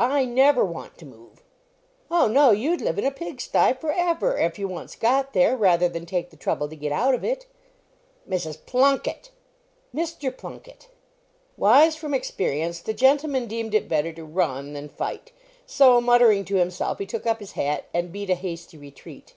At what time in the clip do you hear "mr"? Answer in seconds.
9.92-10.30